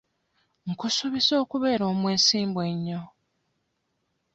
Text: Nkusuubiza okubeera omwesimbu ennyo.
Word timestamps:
Nkusuubiza 0.69 1.33
okubeera 1.43 1.83
omwesimbu 1.91 2.59
ennyo. 2.69 3.01